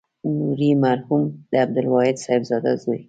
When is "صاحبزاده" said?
2.25-2.71